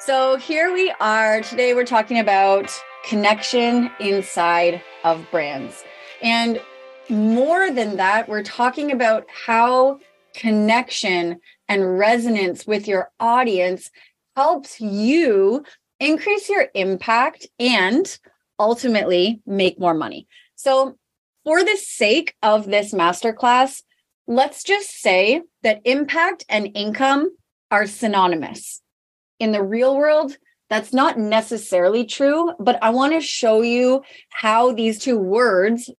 [0.00, 1.42] So here we are.
[1.42, 2.72] Today we're talking about
[3.04, 5.84] connection inside of brands.
[6.22, 6.58] And
[7.10, 10.00] more than that, we're talking about how
[10.34, 13.90] connection and resonance with your audience
[14.36, 15.66] helps you
[15.98, 18.18] increase your impact and
[18.58, 20.26] ultimately make more money.
[20.54, 20.96] So,
[21.44, 23.82] for the sake of this masterclass,
[24.26, 27.36] let's just say that impact and income
[27.70, 28.80] are synonymous.
[29.40, 30.36] In the real world,
[30.68, 35.90] that's not necessarily true, but I want to show you how these two words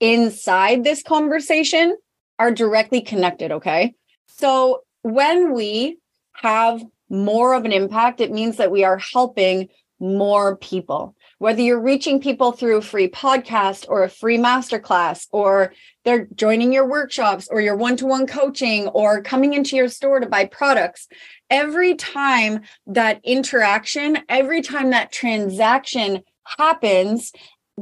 [0.00, 1.96] inside this conversation
[2.38, 3.52] are directly connected.
[3.52, 3.94] Okay.
[4.26, 5.98] So when we
[6.32, 9.68] have more of an impact, it means that we are helping
[10.00, 11.14] more people.
[11.38, 15.72] Whether you're reaching people through a free podcast or a free masterclass, or
[16.04, 20.20] they're joining your workshops or your one to one coaching or coming into your store
[20.20, 21.06] to buy products,
[21.50, 26.22] every time that interaction, every time that transaction
[26.58, 27.32] happens,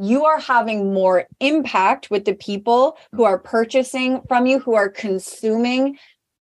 [0.00, 4.88] you are having more impact with the people who are purchasing from you, who are
[4.88, 5.98] consuming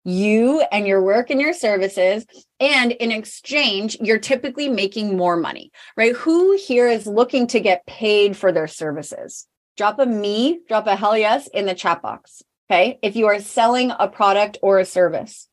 [0.05, 2.25] you and your work and your services.
[2.59, 6.15] And in exchange, you're typically making more money, right?
[6.15, 9.47] Who here is looking to get paid for their services?
[9.77, 12.43] Drop a me, drop a hell yes in the chat box.
[12.71, 12.99] Okay.
[13.01, 15.47] If you are selling a product or a service.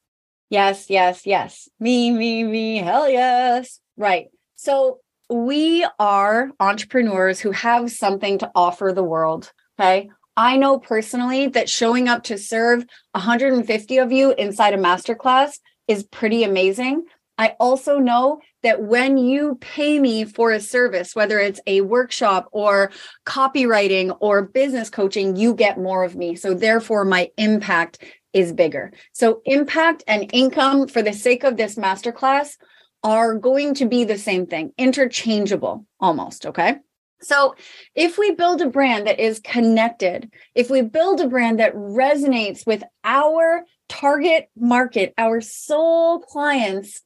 [0.51, 1.69] Yes, yes, yes.
[1.81, 3.81] Me, me, me, hell yes.
[3.97, 4.27] Right.
[4.55, 9.53] So we are entrepreneurs who have something to offer the world.
[9.79, 10.11] Okay.
[10.37, 16.05] I know personally that showing up to serve 150 of you inside a masterclass is
[16.05, 17.05] pretty amazing.
[17.39, 22.49] I also know that when you pay me for a service, whether it's a workshop
[22.53, 22.91] or
[23.27, 26.35] copywriting or business coaching, you get more of me.
[26.35, 28.03] So, therefore, my impact
[28.37, 28.93] is bigger.
[29.13, 32.59] So, impact and income for the sake of this masterclass
[33.03, 36.45] are going to be the same thing, interchangeable almost.
[36.45, 36.77] Okay.
[37.23, 37.55] So,
[37.95, 42.67] if we build a brand that is connected, if we build a brand that resonates
[42.67, 47.03] with our target market, our soul clients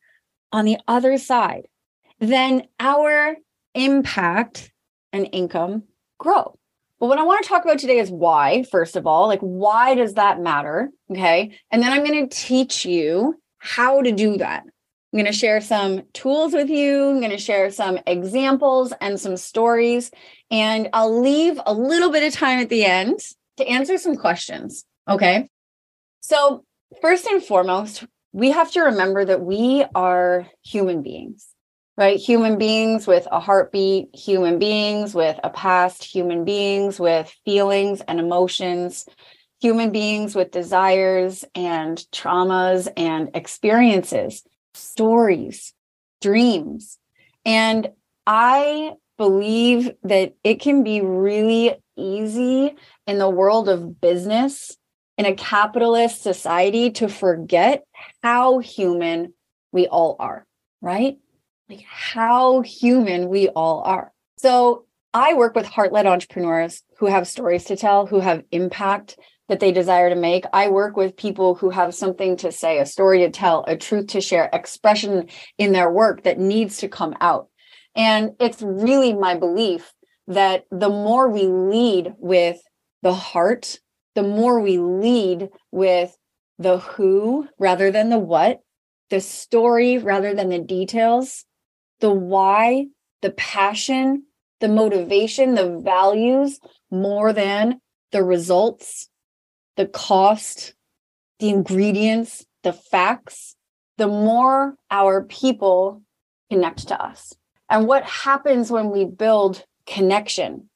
[0.50, 1.68] on the other side,
[2.18, 3.36] then our
[3.76, 4.72] impact
[5.12, 5.84] and income
[6.18, 6.58] grow.
[7.00, 9.94] But what I want to talk about today is why, first of all, like why
[9.94, 10.90] does that matter?
[11.10, 11.58] Okay.
[11.70, 14.64] And then I'm going to teach you how to do that.
[14.64, 17.08] I'm going to share some tools with you.
[17.10, 20.10] I'm going to share some examples and some stories.
[20.50, 23.18] And I'll leave a little bit of time at the end
[23.56, 24.84] to answer some questions.
[25.08, 25.48] Okay.
[26.20, 26.64] So,
[27.00, 31.48] first and foremost, we have to remember that we are human beings,
[31.96, 32.18] right?
[32.18, 38.18] Human beings with a heartbeat, human beings with a past, human beings with feelings and
[38.18, 39.06] emotions,
[39.60, 44.42] human beings with desires and traumas and experiences
[44.74, 45.74] stories,
[46.20, 46.98] dreams.
[47.44, 47.90] And
[48.26, 52.74] I believe that it can be really easy
[53.06, 54.76] in the world of business
[55.18, 57.84] in a capitalist society to forget
[58.22, 59.34] how human
[59.72, 60.46] we all are,
[60.80, 61.18] right?
[61.70, 64.12] Like how human we all are.
[64.38, 69.16] So I work with heart led entrepreneurs who have stories to tell, who have impact,
[69.48, 70.44] that they desire to make.
[70.52, 74.08] I work with people who have something to say, a story to tell, a truth
[74.08, 75.28] to share, expression
[75.58, 77.48] in their work that needs to come out.
[77.94, 79.92] And it's really my belief
[80.26, 82.60] that the more we lead with
[83.02, 83.78] the heart,
[84.16, 86.16] the more we lead with
[86.58, 88.60] the who rather than the what,
[89.10, 91.44] the story rather than the details,
[92.00, 92.86] the why,
[93.22, 94.24] the passion,
[94.60, 97.80] the motivation, the values more than
[98.12, 99.08] the results,
[99.76, 100.74] the cost,
[101.38, 103.56] the ingredients, the facts,
[103.96, 106.02] the more our people
[106.50, 107.34] connect to us.
[107.68, 110.68] And what happens when we build connection?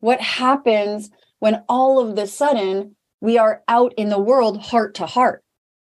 [0.00, 5.06] What happens when all of the sudden we are out in the world heart to
[5.06, 5.44] heart?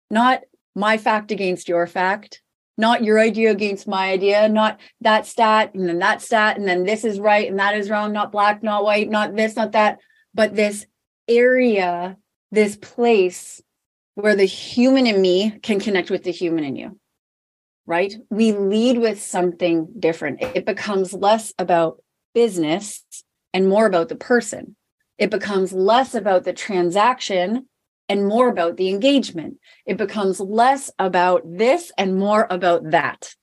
[0.10, 0.42] Not
[0.76, 2.42] my fact against your fact,
[2.78, 6.84] not your idea against my idea, not that stat and then that stat, and then
[6.84, 10.00] this is right and that is wrong, not black, not white, not this, not that,
[10.34, 10.86] but this
[11.28, 12.18] area
[12.52, 13.62] this place
[14.16, 17.00] where the human in me can connect with the human in you,
[17.86, 18.14] right?
[18.30, 20.42] We lead with something different.
[20.42, 22.04] It becomes less about
[22.34, 23.04] business
[23.54, 24.76] and more about the person.
[25.18, 27.68] It becomes less about the transaction
[28.12, 29.58] and more about the engagement.
[29.86, 33.34] It becomes less about this and more about that.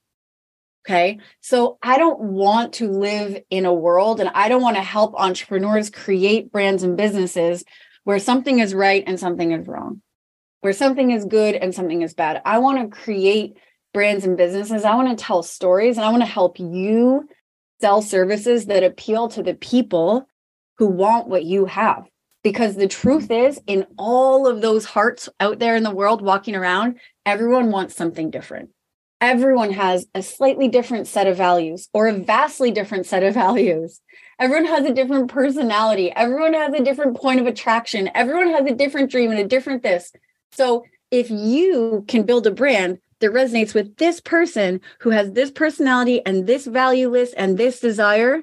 [0.87, 1.21] Okay.
[1.41, 5.15] So I don't want to live in a world and I don't want to help
[5.15, 7.65] entrepreneurs create brands and businesses
[8.05, 10.03] where something is right and something is wrong,
[10.61, 12.43] where something is good and something is bad.
[12.45, 13.57] I want to create
[13.95, 14.85] brands and businesses.
[14.85, 17.27] I want to tell stories and I want to help you
[17.81, 20.29] sell services that appeal to the people
[20.77, 22.07] who want what you have.
[22.43, 26.55] Because the truth is, in all of those hearts out there in the world walking
[26.55, 28.71] around, everyone wants something different.
[29.21, 34.01] Everyone has a slightly different set of values or a vastly different set of values.
[34.39, 36.13] Everyone has a different personality.
[36.13, 38.09] Everyone has a different point of attraction.
[38.15, 40.13] Everyone has a different dream and a different this.
[40.53, 45.51] So if you can build a brand that resonates with this person who has this
[45.51, 48.43] personality and this value list and this desire,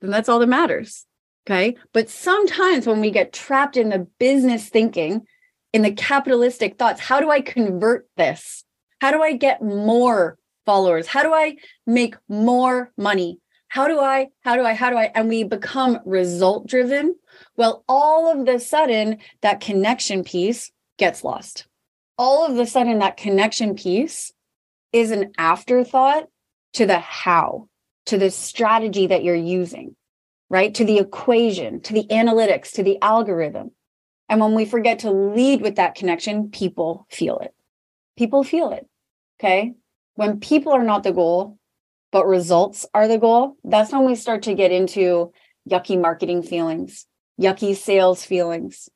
[0.00, 1.05] then that's all that matters.
[1.46, 1.76] Okay.
[1.92, 5.26] But sometimes when we get trapped in the business thinking,
[5.72, 8.64] in the capitalistic thoughts, how do I convert this?
[9.00, 11.06] How do I get more followers?
[11.06, 11.56] How do I
[11.86, 13.38] make more money?
[13.68, 15.10] How do I, how do I, how do I?
[15.14, 17.14] And we become result driven.
[17.56, 21.66] Well, all of the sudden, that connection piece gets lost.
[22.16, 24.32] All of the sudden, that connection piece
[24.92, 26.28] is an afterthought
[26.72, 27.68] to the how,
[28.06, 29.94] to the strategy that you're using
[30.48, 30.74] right?
[30.74, 33.72] To the equation, to the analytics, to the algorithm.
[34.28, 37.54] And when we forget to lead with that connection, people feel it.
[38.16, 38.86] People feel it.
[39.38, 39.74] Okay.
[40.14, 41.58] When people are not the goal,
[42.10, 45.32] but results are the goal, that's when we start to get into
[45.68, 47.06] yucky marketing feelings,
[47.40, 48.88] yucky sales feelings,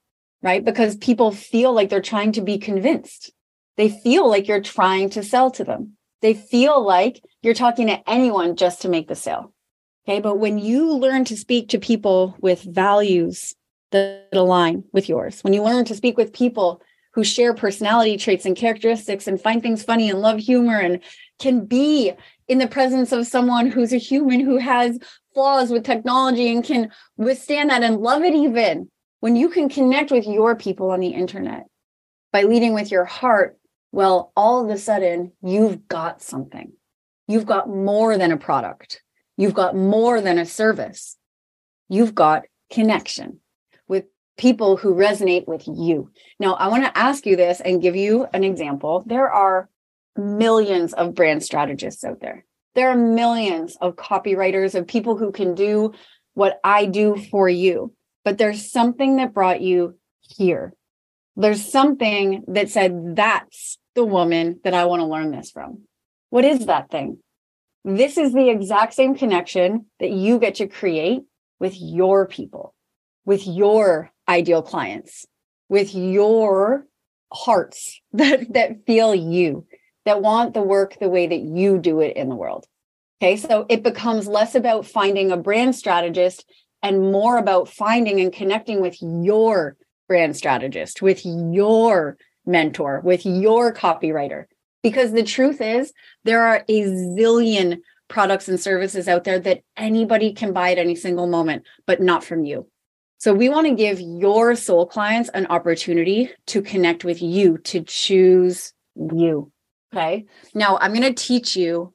[0.42, 0.64] right?
[0.64, 3.32] Because people feel like they're trying to be convinced.
[3.76, 5.96] They feel like you're trying to sell to them.
[6.22, 9.52] They feel like you're talking to anyone just to make the sale.
[10.06, 10.20] Okay.
[10.20, 13.54] But when you learn to speak to people with values
[13.92, 16.82] that align with yours, when you learn to speak with people
[17.12, 21.00] who share personality traits and characteristics and find things funny and love humor and
[21.38, 22.12] can be
[22.48, 24.98] in the presence of someone who's a human who has
[25.34, 28.88] flaws with technology and can withstand that and love it even
[29.20, 31.66] when you can connect with your people on the internet
[32.32, 33.56] by leading with your heart
[33.92, 36.72] well all of a sudden you've got something
[37.28, 39.02] you've got more than a product
[39.40, 41.16] You've got more than a service.
[41.88, 43.40] You've got connection
[43.88, 44.04] with
[44.36, 46.10] people who resonate with you.
[46.38, 49.02] Now, I want to ask you this and give you an example.
[49.06, 49.70] There are
[50.14, 52.44] millions of brand strategists out there.
[52.74, 55.94] There are millions of copywriters, of people who can do
[56.34, 57.94] what I do for you.
[58.26, 60.74] But there's something that brought you here.
[61.34, 65.84] There's something that said, that's the woman that I want to learn this from.
[66.28, 67.20] What is that thing?
[67.84, 71.22] This is the exact same connection that you get to create
[71.58, 72.74] with your people,
[73.24, 75.26] with your ideal clients,
[75.68, 76.86] with your
[77.32, 79.66] hearts that, that feel you,
[80.04, 82.66] that want the work the way that you do it in the world.
[83.22, 83.36] Okay.
[83.36, 86.44] So it becomes less about finding a brand strategist
[86.82, 89.76] and more about finding and connecting with your
[90.08, 92.16] brand strategist, with your
[92.46, 94.46] mentor, with your copywriter,
[94.82, 95.92] because the truth is,
[96.24, 100.94] there are a zillion products and services out there that anybody can buy at any
[100.94, 102.66] single moment, but not from you.
[103.18, 107.82] So we want to give your soul clients an opportunity to connect with you, to
[107.82, 109.52] choose you.
[109.92, 110.24] Okay.
[110.54, 111.92] Now I'm going to teach you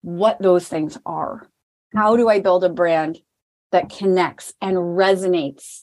[0.00, 1.48] what those things are.
[1.94, 3.18] How do I build a brand
[3.70, 5.82] that connects and resonates?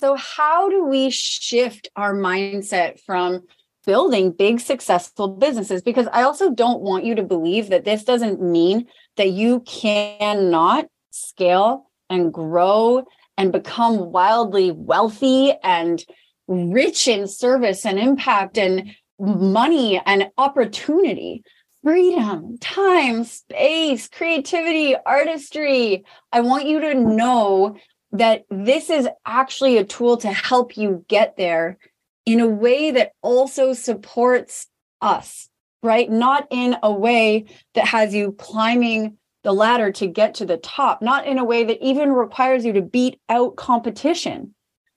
[0.00, 3.42] So, how do we shift our mindset from
[3.86, 8.42] building big successful businesses because I also don't want you to believe that this doesn't
[8.42, 8.86] mean
[9.16, 13.06] that you cannot scale and grow
[13.38, 16.04] and become wildly wealthy and
[16.48, 21.42] rich in service and impact and money and opportunity.
[21.82, 26.04] Freedom time space creativity artistry.
[26.32, 27.76] I want you to know
[28.12, 31.78] that this is actually a tool to help you get there
[32.26, 34.66] in a way that also supports
[35.00, 35.48] us,
[35.82, 36.10] right?
[36.10, 41.00] Not in a way that has you climbing the ladder to get to the top,
[41.00, 44.54] not in a way that even requires you to beat out competition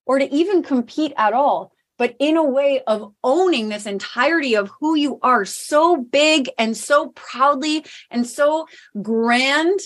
[0.08, 4.72] or to even compete at all, but in a way of owning this entirety of
[4.80, 8.66] who you are so big and so proudly and so
[9.04, 9.80] grand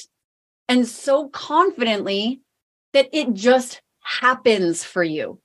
[0.70, 2.40] and so confidently
[2.94, 5.42] that it just happens for you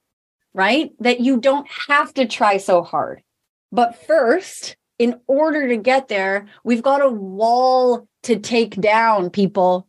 [0.59, 0.91] right?
[0.99, 3.23] That you don't have to try so hard.
[3.71, 9.87] But first, in order to get there, we've got a wall to take down, people.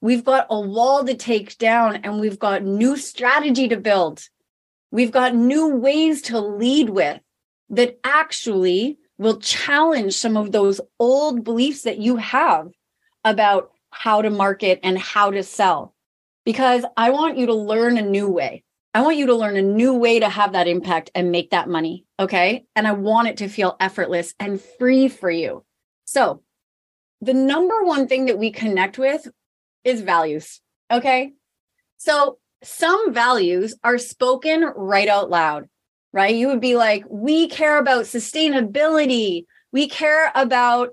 [0.00, 4.22] We've got a wall to take down and we've got new strategy to build.
[4.92, 7.20] We've got new ways to lead with
[7.70, 12.70] that actually will challenge some of those old beliefs that you have
[13.24, 15.96] about how to market and how to sell.
[16.44, 18.62] Because I want you to learn a new way.
[18.94, 21.68] I want you to learn a new way to have that impact and make that
[21.68, 22.04] money.
[22.20, 22.64] Okay.
[22.76, 25.64] And I want it to feel effortless and free for you.
[26.04, 26.42] So,
[27.20, 29.28] the number one thing that we connect with
[29.84, 30.60] is values.
[30.90, 31.32] Okay.
[31.96, 35.68] So, some values are spoken right out loud,
[36.12, 36.34] right?
[36.34, 40.90] You would be like, we care about sustainability, we care about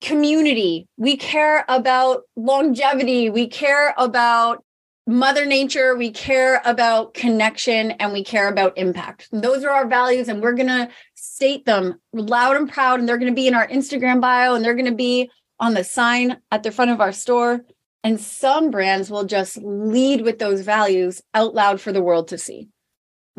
[0.00, 4.62] community, we care about longevity, we care about
[5.08, 9.28] mother nature, we care about connection, and we care about impact.
[9.32, 13.18] Those are our values, and we're going to state them loud and proud, and they're
[13.18, 16.36] going to be in our Instagram bio, and they're going to be on the sign
[16.50, 17.62] at the front of our store.
[18.04, 22.38] And some brands will just lead with those values out loud for the world to
[22.38, 22.68] see.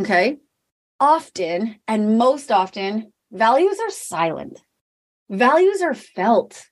[0.02, 0.38] Okay.
[1.00, 4.60] Often, and most often, values are silent.
[5.30, 6.66] Values are felt.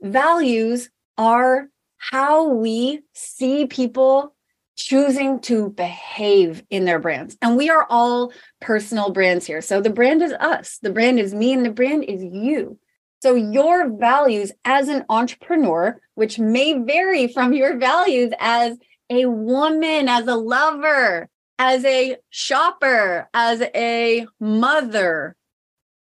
[0.00, 4.33] Values are how we see people
[4.76, 7.36] choosing to behave in their brands.
[7.40, 9.60] And we are all personal brands here.
[9.60, 12.78] So the brand is us, the brand is me, and the brand is you.
[13.22, 18.76] So your values as an entrepreneur, which may vary from your values as
[19.08, 21.28] a woman, as a lover,
[21.58, 25.36] as a shopper, as a mother,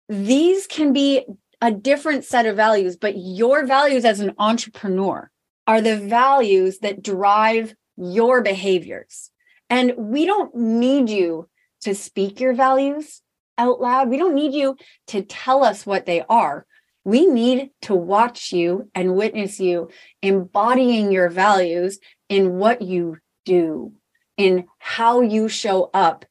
[0.08, 1.24] these can be
[1.60, 5.30] a different set of values, but your values as an entrepreneur
[5.66, 9.30] are the values that drive your behaviors.
[9.68, 11.48] And we don't need you
[11.82, 13.22] to speak your values
[13.58, 14.08] out loud.
[14.08, 14.76] We don't need you
[15.08, 16.64] to tell us what they are.
[17.04, 19.90] We need to watch you and witness you
[20.22, 23.92] embodying your values in what you do,
[24.36, 26.24] in how you show up,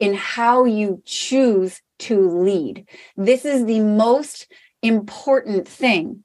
[0.00, 2.88] in how you choose to lead.
[3.16, 4.46] This is the most
[4.82, 6.24] important thing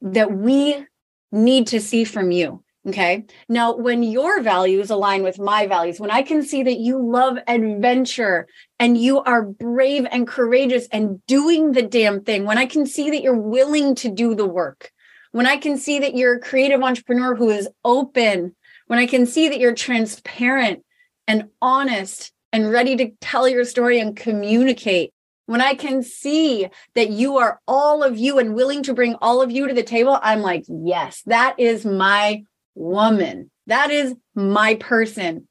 [0.00, 0.86] that we
[1.32, 2.62] need to see from you.
[2.86, 3.24] Okay.
[3.48, 7.36] Now, when your values align with my values, when I can see that you love
[7.48, 8.46] adventure
[8.78, 13.10] and you are brave and courageous and doing the damn thing, when I can see
[13.10, 14.92] that you're willing to do the work,
[15.32, 18.54] when I can see that you're a creative entrepreneur who is open,
[18.86, 20.84] when I can see that you're transparent
[21.26, 25.12] and honest and ready to tell your story and communicate,
[25.46, 29.42] when I can see that you are all of you and willing to bring all
[29.42, 32.44] of you to the table, I'm like, yes, that is my
[32.76, 33.50] woman.
[33.66, 35.48] That is my person.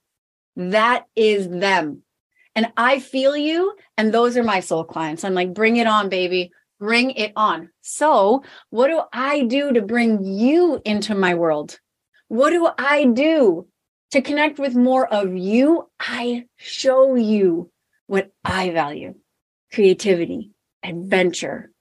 [0.55, 2.03] That is them.
[2.55, 3.75] And I feel you.
[3.97, 5.25] And those are my soul clients.
[5.25, 6.51] I'm like, bring it on, baby.
[6.79, 7.69] Bring it on.
[7.81, 11.79] So, what do I do to bring you into my world?
[12.27, 13.67] What do I do
[14.11, 15.89] to connect with more of you?
[15.99, 17.71] I show you
[18.07, 19.15] what I value
[19.73, 20.51] creativity,
[20.83, 21.71] adventure,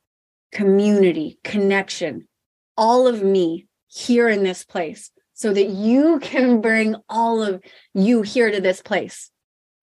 [0.51, 2.27] community, connection,
[2.77, 7.63] all of me here in this place so that you can bring all of
[7.93, 9.31] you here to this place.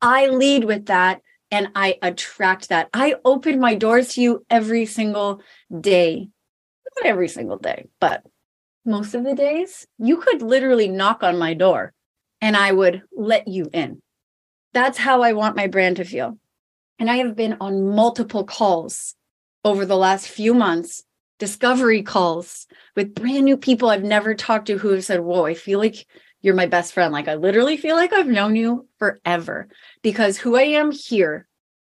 [0.01, 2.89] I lead with that and I attract that.
[2.93, 5.41] I open my doors to you every single
[5.79, 6.29] day.
[6.96, 8.24] Not every single day, but
[8.86, 9.86] most of the days.
[10.00, 11.93] You could literally knock on my door
[12.39, 14.01] and I would let you in.
[14.74, 16.38] That's how I want my brand to feel.
[16.98, 19.15] And I have been on multiple calls
[19.63, 21.03] over the last few months,
[21.41, 25.55] discovery calls with brand new people I've never talked to who have said, Whoa, I
[25.55, 26.05] feel like
[26.43, 27.12] you're my best friend.
[27.12, 29.67] Like I literally feel like I've known you forever
[30.03, 31.48] because who I am here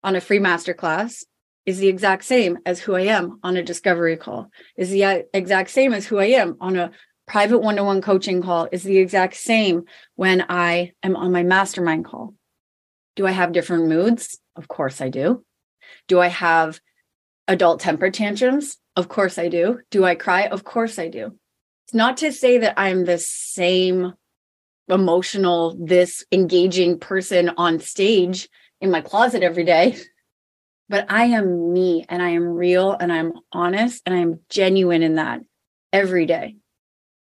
[0.05, 1.25] on a free masterclass
[1.65, 5.23] is the exact same as who I am on a discovery call, is the uh,
[5.33, 6.91] exact same as who I am on a
[7.27, 9.85] private one to one coaching call, is the exact same
[10.17, 12.35] when I am on my mastermind call.
[13.17, 14.39] Do I have different moods?
[14.57, 15.43] Of course I do.
[16.07, 16.81] Do I have
[17.49, 18.77] adult temper tantrums?
[18.95, 19.81] Of course I do.
[19.91, 20.47] Do I cry?
[20.47, 21.37] Of course I do.
[21.87, 24.13] It's not to say that I'm the same
[24.89, 28.49] emotional, this engaging person on stage
[28.81, 29.97] in my closet every day,
[30.89, 35.17] but I am me and I am real and I'm honest and I'm genuine in
[35.17, 35.41] that
[35.93, 36.57] every day.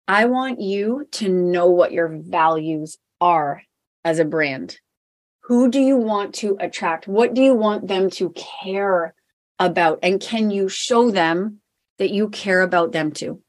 [0.08, 3.64] I want you to know what your values are
[4.04, 4.80] as a brand.
[5.46, 7.08] Who do you want to attract?
[7.08, 9.14] What do you want them to care
[9.60, 10.00] about?
[10.04, 11.60] And can you show them
[11.98, 13.42] that you care about them too?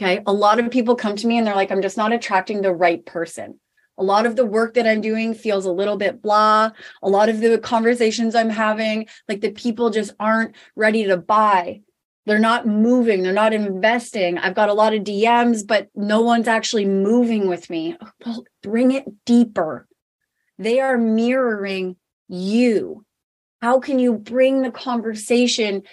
[0.00, 0.22] Okay.
[0.26, 2.74] A lot of people come to me and they're like, I'm just not attracting the
[2.74, 3.60] right person.
[3.98, 6.70] A lot of the work that I'm doing feels a little bit blah.
[7.02, 11.82] A lot of the conversations I'm having, like the people just aren't ready to buy.
[12.24, 14.38] They're not moving, they're not investing.
[14.38, 17.96] I've got a lot of DMs, but no one's actually moving with me.
[18.24, 19.88] Well, bring it deeper.
[20.58, 21.96] They are mirroring
[22.28, 23.04] you.
[23.62, 25.84] How can you bring the conversation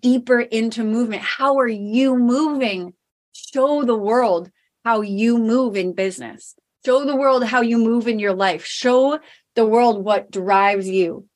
[0.00, 1.22] deeper into movement?
[1.22, 2.94] How are you moving?
[3.32, 4.50] Show the world
[4.82, 6.54] how you move in business.
[6.86, 8.64] Show the world how you move in your life.
[8.64, 9.20] Show
[9.54, 11.26] the world what drives you,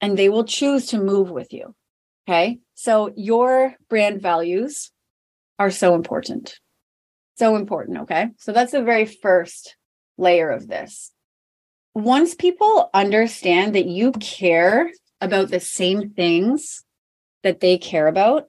[0.00, 1.74] and they will choose to move with you.
[2.26, 2.58] Okay.
[2.74, 4.90] So, your brand values
[5.58, 6.58] are so important.
[7.36, 7.98] So important.
[7.98, 8.28] Okay.
[8.38, 9.76] So that's the very first
[10.16, 11.12] layer of this.
[11.94, 16.84] Once people understand that you care about the same things
[17.42, 18.44] that they care about,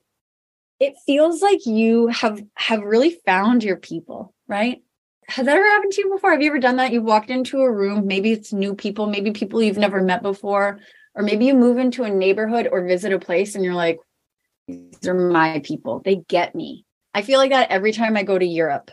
[0.78, 4.82] it feels like you have have really found your people, right?
[5.28, 6.32] Has that ever happened to you before?
[6.32, 6.92] Have you ever done that?
[6.92, 10.80] You've walked into a room, maybe it's new people, maybe people you've never met before,
[11.14, 13.98] or maybe you move into a neighborhood or visit a place and you're like,
[14.66, 16.00] these are my people.
[16.04, 16.84] They get me.
[17.14, 18.90] I feel like that every time I go to Europe.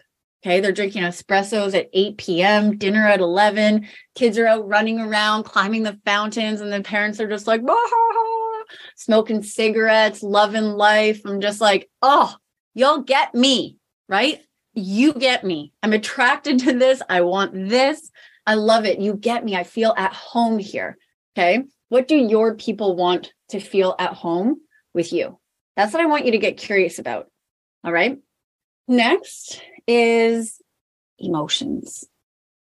[0.48, 0.62] Okay.
[0.62, 3.86] They're drinking espressos at 8 p.m., dinner at 11.
[4.16, 7.62] Kids are out running around, climbing the fountains, and the parents are just like,
[8.96, 11.22] smoking cigarettes, loving life.
[11.26, 12.34] I'm just like, oh,
[12.74, 13.76] you'll get me,
[14.08, 14.40] right?
[14.74, 15.74] You get me.
[15.84, 17.02] I'm attracted to this.
[17.10, 18.10] I want this.
[18.46, 19.00] I love it.
[19.02, 19.54] You get me.
[19.54, 20.98] I feel at home here.
[21.38, 21.64] Okay.
[21.90, 24.62] What do your people want to feel at home
[24.94, 25.40] with you?
[25.76, 27.28] That's what I want you to get curious about.
[27.84, 28.18] All right.
[28.88, 30.62] Next is
[31.20, 32.06] emotions.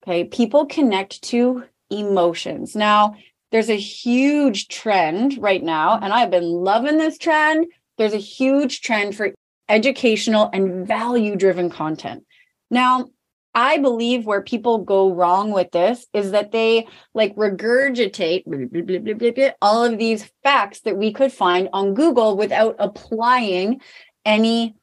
[0.04, 0.26] Okay.
[0.26, 2.76] People connect to emotions.
[2.76, 3.16] Now,
[3.52, 7.68] there's a huge trend right now, and I've been loving this trend.
[7.98, 9.34] There's a huge trend for
[9.68, 12.24] educational and value driven content.
[12.70, 13.10] Now,
[13.54, 19.32] I believe where people go wrong with this is that they like regurgitate blah, blah,
[19.32, 23.82] blah, all of these facts that we could find on Google without applying
[24.24, 24.76] any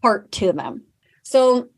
[0.00, 0.84] part to them.
[1.24, 1.68] So,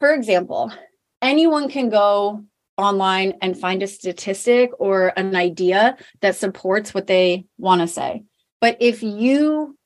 [0.00, 0.72] for example,
[1.20, 2.44] anyone can go
[2.76, 8.22] online and find a statistic or an idea that supports what they want to say.
[8.60, 9.76] But if you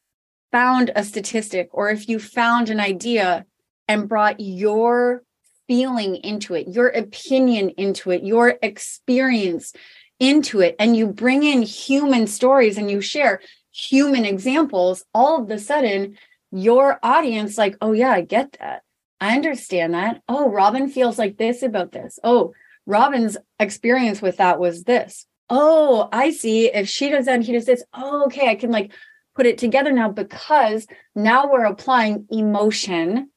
[0.51, 3.47] found a statistic or if you found an idea
[3.89, 5.23] and brought your
[5.67, 9.73] feeling into it, your opinion into it, your experience
[10.21, 13.41] into it, and you bring in human stories and you share
[13.73, 16.19] human examples, all of a sudden,
[16.51, 18.83] your audience, like, oh, yeah, I get that.
[19.23, 20.21] I understand that.
[20.29, 22.19] Oh, Robyn feels like this about this.
[22.25, 22.55] Oh,
[22.87, 25.27] Robyn's experience with that was this.
[25.49, 26.67] Oh, I see.
[26.67, 28.91] If she does that he does this, oh, okay, I can like
[29.37, 33.31] put it together now because now we're applying emotion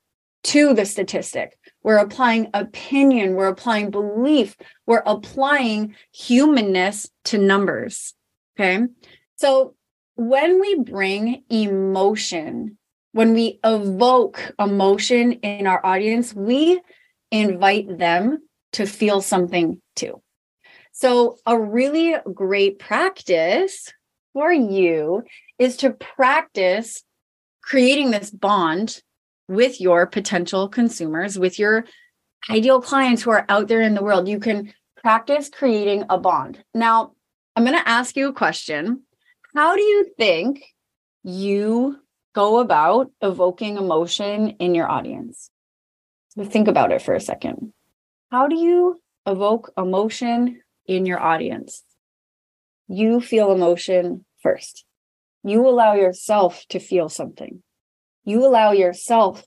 [0.45, 1.55] to the statistic.
[1.83, 4.57] We're applying opinion, we're applying belief,
[4.87, 8.15] we're applying humanness to numbers.
[8.59, 8.87] Okay.
[9.35, 9.75] So
[10.15, 12.79] when we bring emotion,
[13.15, 16.81] when we evoke emotion in our audience, we
[17.31, 18.39] invite them
[18.73, 20.21] to feel something too.
[20.91, 23.89] So, a really great practice
[24.33, 25.23] for you
[25.57, 27.03] is to practice
[27.63, 29.01] creating this bond
[29.47, 31.85] with your potential consumers, with your
[32.49, 34.27] ideal clients who are out there in the world.
[34.27, 36.61] You can practice creating a bond.
[36.73, 37.13] Now,
[37.55, 39.03] I'm going to ask you a question.
[39.55, 40.65] How do you think
[41.23, 42.01] you
[42.35, 45.49] go about evoking emotion in your audience?
[46.37, 47.71] Think about it for a second.
[48.29, 51.83] How do you evoke emotion in your audience?
[52.89, 54.83] You feel emotion first.
[55.43, 57.63] You allow yourself to feel something.
[58.25, 59.45] You allow yourself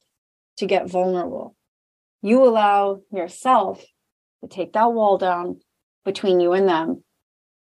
[0.57, 1.55] to get vulnerable.
[2.23, 3.85] You allow yourself
[4.41, 5.61] to take that wall down
[6.07, 7.05] between you and them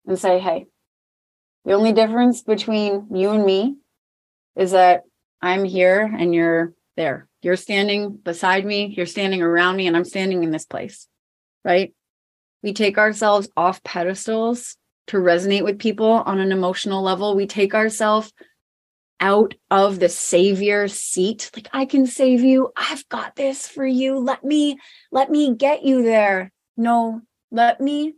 [0.06, 0.66] and say, hey,
[1.64, 3.76] the only difference between you and me
[4.54, 5.02] is that
[5.42, 7.28] I'm here and you're there.
[7.42, 11.06] You're standing beside me, you're standing around me, and I'm standing in this place
[11.66, 11.92] right?
[12.62, 14.76] We take ourselves off pedestals
[15.08, 17.34] to resonate with people on an emotional level.
[17.34, 18.32] We take ourselves
[19.18, 24.18] out of the savior seat like i can save you i've got this for you
[24.18, 24.76] let me
[25.10, 28.12] let me get you there no let me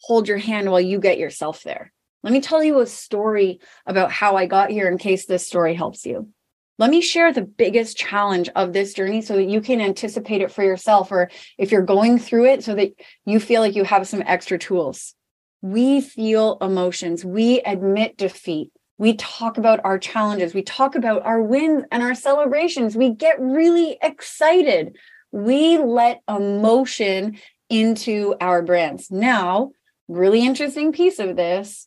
[0.00, 4.10] hold your hand while you get yourself there let me tell you a story about
[4.10, 6.30] how i got here in case this story helps you
[6.78, 10.52] let me share the biggest challenge of this journey so that you can anticipate it
[10.52, 12.92] for yourself, or if you're going through it, so that
[13.26, 15.14] you feel like you have some extra tools.
[15.60, 21.42] We feel emotions, we admit defeat, we talk about our challenges, we talk about our
[21.42, 24.96] wins and our celebrations, we get really excited.
[25.30, 27.38] We let emotion
[27.68, 29.10] into our brands.
[29.10, 29.72] Now,
[30.08, 31.86] really interesting piece of this.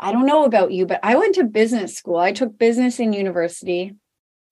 [0.00, 2.16] I don't know about you, but I went to business school.
[2.16, 3.94] I took business in university.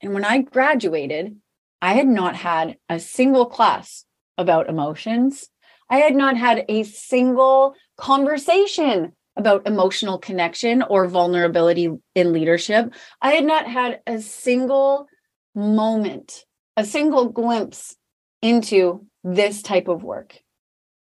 [0.02, 1.36] And when I graduated,
[1.82, 4.04] I had not had a single class
[4.38, 5.48] about emotions.
[5.88, 12.92] I had not had a single conversation about emotional connection or vulnerability in leadership.
[13.20, 15.06] I had not had a single
[15.54, 16.44] moment,
[16.76, 17.96] a single glimpse
[18.42, 20.38] into this type of work.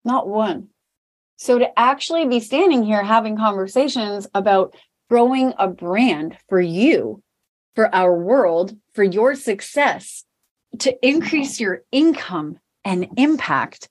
[0.04, 0.69] Not one.
[1.38, 4.76] So to actually be standing here having conversations about
[5.10, 7.21] growing a brand for you
[7.76, 10.24] for our world, for your success,
[10.80, 13.90] to increase your income and impact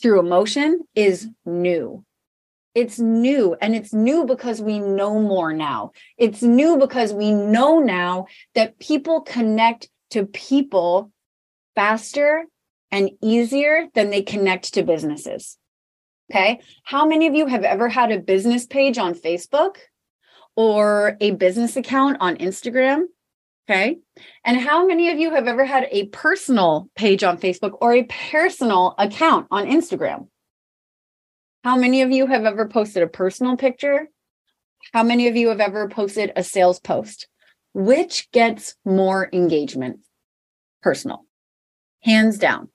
[0.00, 2.04] through emotion is new.
[2.74, 5.92] It's new and it's new because we know more now.
[6.16, 11.10] It's new because we know now that people connect to people
[11.74, 12.44] faster
[12.90, 15.58] and easier than they connect to businesses.
[16.30, 16.60] Okay.
[16.84, 19.76] How many of you have ever had a business page on Facebook
[20.56, 23.04] or a business account on Instagram?
[23.68, 23.98] Okay.
[24.44, 28.02] And how many of you have ever had a personal page on Facebook or a
[28.30, 30.26] personal account on Instagram?
[31.62, 34.08] How many of you have ever posted a personal picture?
[34.92, 37.28] How many of you have ever posted a sales post?
[37.72, 40.00] Which gets more engagement?
[40.82, 41.26] Personal.
[42.02, 42.70] Hands down.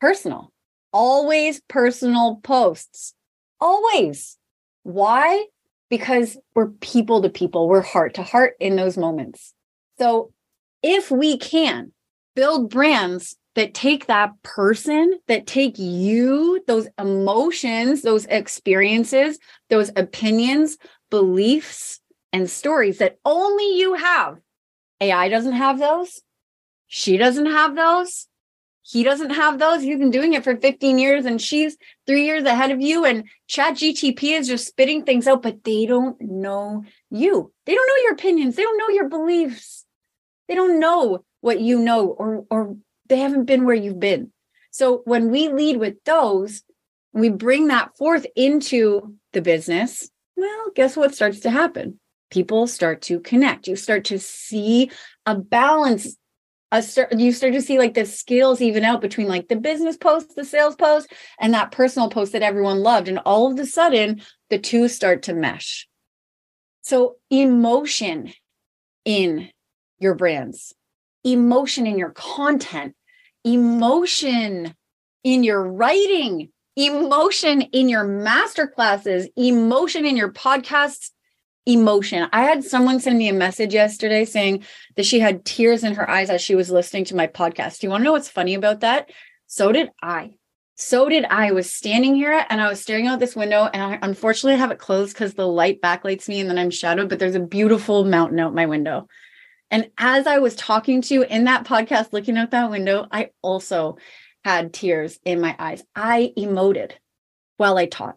[0.00, 0.52] Personal.
[0.92, 3.14] Always personal posts.
[3.60, 4.38] Always.
[4.82, 5.46] Why?
[5.88, 9.54] Because we're people to people, we're heart to heart in those moments.
[9.98, 10.32] So
[10.82, 11.92] if we can
[12.34, 19.38] build brands that take that person, that take you, those emotions, those experiences,
[19.70, 20.76] those opinions,
[21.10, 22.00] beliefs,
[22.32, 24.38] and stories that only you have.
[25.00, 26.20] AI doesn't have those.
[26.86, 28.28] She doesn't have those.
[28.88, 29.82] He doesn't have those.
[29.82, 33.04] He's been doing it for 15 years and she's three years ahead of you.
[33.04, 37.52] And Chat GTP is just spitting things out, but they don't know you.
[37.64, 38.54] They don't know your opinions.
[38.54, 39.84] They don't know your beliefs.
[40.46, 42.76] They don't know what you know or or
[43.08, 44.32] they haven't been where you've been.
[44.70, 46.62] So when we lead with those,
[47.12, 51.98] we bring that forth into the business, well, guess what starts to happen?
[52.30, 53.66] People start to connect.
[53.66, 54.90] You start to see
[55.24, 56.16] a balance.
[56.72, 59.96] A start, you start to see like the skills even out between like the business
[59.96, 63.08] post, the sales post, and that personal post that everyone loved.
[63.08, 65.86] And all of a sudden, the two start to mesh.
[66.82, 68.32] So, emotion
[69.04, 69.50] in
[69.98, 70.74] your brands,
[71.24, 72.94] emotion in your content,
[73.44, 74.74] emotion
[75.24, 81.10] in your writing, emotion in your master classes, emotion in your podcasts,
[81.66, 82.28] emotion.
[82.32, 84.64] I had someone send me a message yesterday saying
[84.96, 87.80] that she had tears in her eyes as she was listening to my podcast.
[87.80, 89.10] Do you want to know what's funny about that?
[89.46, 90.34] So did I.
[90.76, 91.48] So did I.
[91.48, 94.70] I was standing here and I was staring out this window, and I unfortunately have
[94.70, 98.04] it closed because the light backlights me and then I'm shadowed, but there's a beautiful
[98.04, 99.08] mountain out my window.
[99.70, 103.30] And as I was talking to you in that podcast, looking out that window, I
[103.42, 103.96] also
[104.44, 105.82] had tears in my eyes.
[105.94, 106.92] I emoted
[107.56, 108.16] while I taught.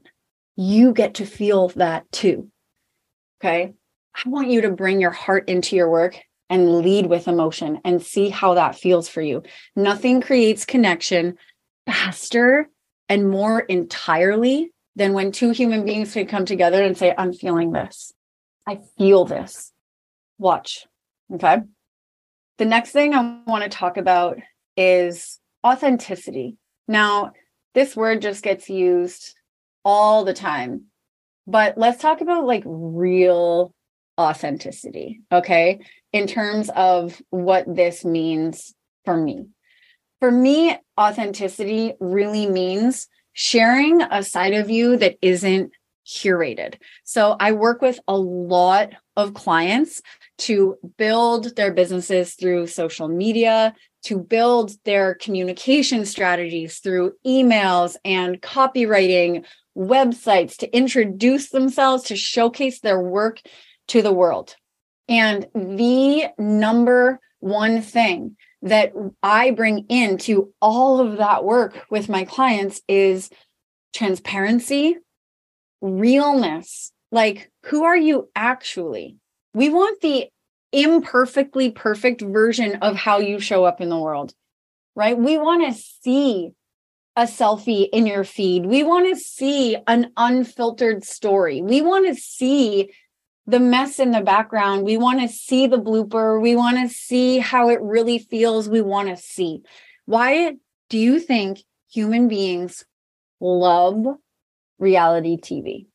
[0.56, 2.52] You get to feel that too.
[3.41, 3.73] Okay.
[4.15, 8.02] I want you to bring your heart into your work and lead with emotion and
[8.02, 9.43] see how that feels for you.
[9.75, 11.38] Nothing creates connection
[11.86, 12.69] faster
[13.08, 17.71] and more entirely than when two human beings can come together and say, I'm feeling
[17.71, 18.12] this.
[18.67, 19.71] I feel this.
[20.38, 20.86] Watch.
[21.34, 21.60] Okay.
[22.58, 24.39] The next thing I want to talk about
[24.75, 26.58] is authenticity.
[26.88, 27.32] Now,
[27.73, 29.36] this word just gets used
[29.86, 30.86] all the time,
[31.50, 33.74] but let's talk about like real
[34.20, 35.22] authenticity.
[35.32, 35.80] Okay.
[36.14, 39.48] In terms of what this means for me.
[40.20, 45.72] For me, authenticity really means sharing a side of you that isn't
[46.06, 46.76] curated.
[47.04, 50.02] So I work with a lot of clients
[50.40, 58.42] to build their businesses through social media, to build their communication strategies through emails and
[58.42, 59.46] copywriting,
[59.77, 63.41] websites, to introduce themselves, to showcase their work
[63.88, 64.55] to the world.
[65.08, 72.25] And the number one thing that I bring into all of that work with my
[72.25, 73.29] clients is
[73.93, 74.97] transparency,
[75.82, 76.91] realness.
[77.12, 79.17] Like, who are you actually?
[79.53, 80.27] We want the
[80.71, 84.34] imperfectly perfect version of how you show up in the world,
[84.95, 85.17] right?
[85.17, 86.51] We want to see
[87.19, 88.65] a selfie in your feed.
[88.65, 91.62] We want to see an unfiltered story.
[91.62, 92.93] We want to see
[93.45, 94.86] the mess in the background.
[94.86, 96.41] We want to see the blooper.
[96.41, 98.69] We want to see how it really feels.
[98.69, 99.63] We want to see.
[100.05, 100.55] Why
[100.89, 101.60] do you think
[101.91, 102.86] human beings
[103.41, 104.05] love
[104.77, 105.88] reality TV?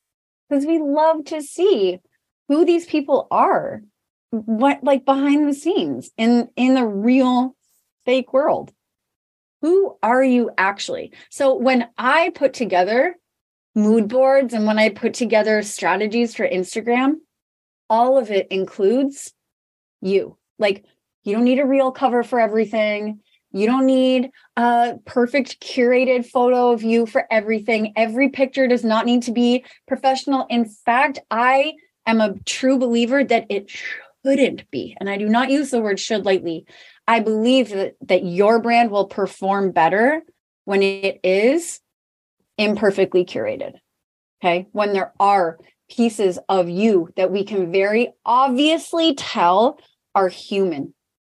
[0.51, 2.01] Because we love to see
[2.49, 3.81] who these people are
[4.31, 7.57] what like behind the scenes in in the real
[8.05, 8.73] fake world
[9.65, 11.13] who are you actually?
[11.31, 13.17] So when i put together
[13.75, 17.15] mood boards and when i put together strategies for instagram
[17.91, 19.33] all of it includes
[20.01, 20.37] you.
[20.59, 20.85] Like
[21.25, 23.21] you don't need a real cover for everything.
[23.53, 27.93] You don't need a perfect curated photo of you for everything.
[27.97, 30.47] Every picture does not need to be professional.
[30.51, 31.73] In fact i
[32.07, 34.97] am a true believer that it shouldn't be.
[35.01, 36.67] And I do not use the word should lightly.
[37.07, 40.23] I believe that, that your brand will perform better
[40.65, 41.81] when it is
[42.57, 43.75] imperfectly curated.
[44.43, 44.67] Okay.
[44.73, 45.59] When there are
[45.91, 49.79] pieces of you that we can very obviously tell
[50.15, 50.95] are human.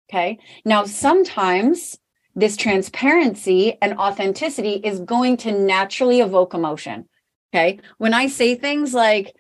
[0.10, 0.38] Okay.
[0.66, 1.98] Now, sometimes
[2.36, 7.06] this transparency and authenticity is going to naturally evoke emotion.
[7.54, 7.80] Okay.
[7.98, 9.34] When I say things like,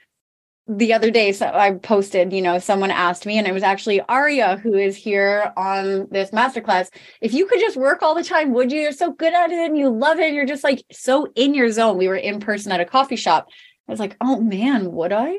[0.67, 4.01] the other day so i posted you know someone asked me and it was actually
[4.09, 6.89] aria who is here on this masterclass.
[7.21, 8.81] If you could just work all the time would you?
[8.81, 10.25] You're so good at it and you love it.
[10.25, 11.97] And you're just like so in your zone.
[11.97, 13.47] We were in person at a coffee shop.
[13.87, 15.37] I was like oh man would i?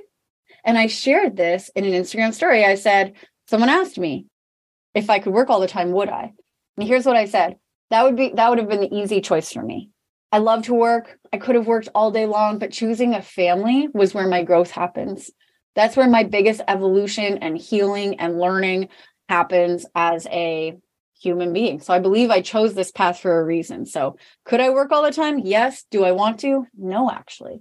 [0.65, 2.65] And i shared this in an instagram story.
[2.65, 3.15] I said
[3.49, 4.27] someone asked me
[4.95, 6.33] if i could work all the time would i?
[6.77, 7.57] And here's what i said.
[7.91, 9.91] That would be that would have been the easy choice for me
[10.33, 11.19] I love to work.
[11.33, 14.71] I could have worked all day long, but choosing a family was where my growth
[14.71, 15.31] happens.
[15.75, 18.89] That's where my biggest evolution and healing and learning
[19.29, 20.77] happens as a
[21.21, 21.81] human being.
[21.81, 23.87] So I believe I chose this path for a reason.
[23.87, 25.39] So could I work all the time?
[25.39, 25.85] Yes.
[25.91, 26.67] Do I want to?
[26.77, 27.61] No, actually.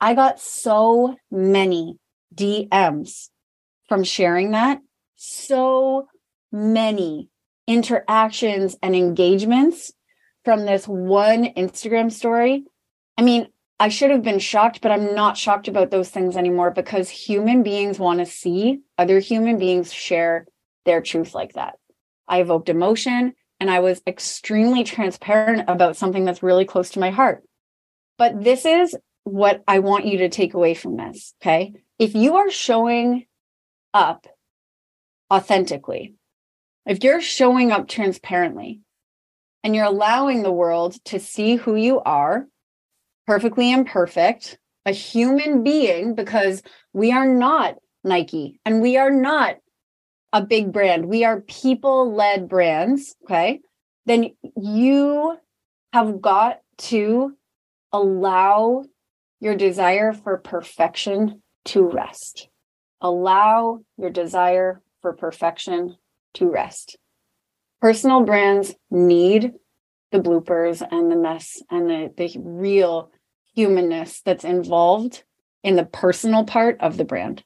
[0.00, 1.98] I got so many
[2.34, 3.28] DMs
[3.88, 4.80] from sharing that.
[5.16, 6.08] So
[6.52, 7.28] many
[7.66, 9.92] interactions and engagements
[10.48, 12.64] from this one Instagram story.
[13.18, 16.70] I mean, I should have been shocked, but I'm not shocked about those things anymore
[16.70, 20.46] because human beings want to see other human beings share
[20.86, 21.74] their truth like that.
[22.26, 27.10] I evoked emotion and I was extremely transparent about something that's really close to my
[27.10, 27.44] heart.
[28.16, 31.34] But this is what I want you to take away from this.
[31.42, 31.74] Okay.
[31.98, 33.26] If you are showing
[33.92, 34.26] up
[35.30, 36.14] authentically,
[36.86, 38.80] if you're showing up transparently,
[39.62, 42.46] and you're allowing the world to see who you are,
[43.26, 49.56] perfectly imperfect, a human being, because we are not Nike and we are not
[50.32, 51.06] a big brand.
[51.06, 53.14] We are people led brands.
[53.24, 53.60] Okay.
[54.06, 55.36] Then you
[55.92, 57.36] have got to
[57.92, 58.84] allow
[59.40, 62.48] your desire for perfection to rest.
[63.00, 65.96] Allow your desire for perfection
[66.34, 66.96] to rest
[67.80, 69.52] personal brands need
[70.10, 73.10] the bloopers and the mess and the, the real
[73.54, 75.24] humanness that's involved
[75.62, 77.42] in the personal part of the brand.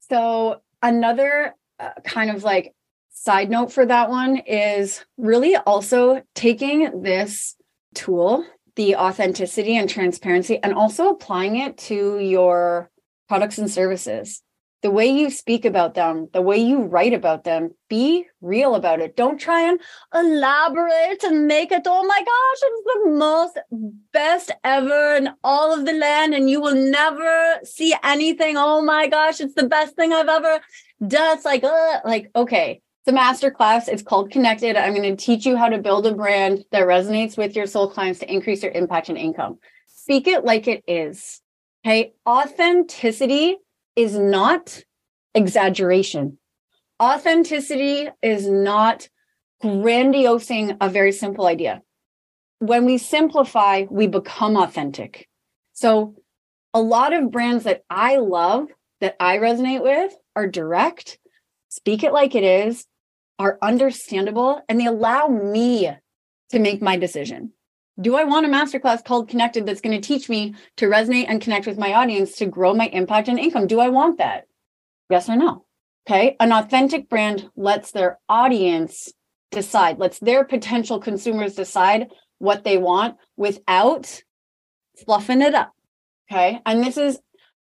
[0.00, 2.74] So, another uh, kind of like
[3.10, 7.56] side note for that one is really also taking this
[7.94, 8.44] tool,
[8.76, 12.90] the authenticity and transparency, and also applying it to your
[13.28, 14.42] products and services
[14.84, 19.00] the way you speak about them, the way you write about them, be real about
[19.00, 19.16] it.
[19.16, 19.80] Don't try and
[20.14, 23.58] elaborate and make it, oh my gosh, it's the most
[24.12, 28.58] best ever in all of the land, and you will never see anything.
[28.58, 30.60] Oh my gosh, it's the best thing I've ever
[31.08, 31.34] done.
[31.34, 32.82] It's like, uh, like, okay.
[33.00, 33.88] It's a master class.
[33.88, 34.76] It's called Connected.
[34.76, 37.88] I'm going to teach you how to build a brand that resonates with your soul
[37.88, 39.60] clients to increase your impact and income.
[39.88, 41.40] Speak it like it is.
[41.86, 42.12] Okay.
[42.28, 43.56] Authenticity
[43.96, 44.82] is not
[45.34, 46.38] exaggeration.
[47.02, 49.08] Authenticity is not
[49.60, 51.82] grandiosing a very simple idea.
[52.58, 55.28] When we simplify, we become authentic.
[55.72, 56.14] So,
[56.72, 58.66] a lot of brands that I love,
[59.00, 61.18] that I resonate with, are direct,
[61.68, 62.86] speak it like it is,
[63.38, 65.90] are understandable, and they allow me
[66.50, 67.52] to make my decision
[68.00, 71.40] do I want a masterclass called Connected that's going to teach me to resonate and
[71.40, 73.66] connect with my audience to grow my impact and income?
[73.66, 74.46] Do I want that?
[75.10, 75.64] Yes or no?
[76.08, 76.36] Okay.
[76.40, 79.12] An authentic brand lets their audience
[79.50, 84.22] decide, lets their potential consumers decide what they want without
[85.04, 85.72] fluffing it up.
[86.30, 86.60] Okay.
[86.66, 87.18] And this is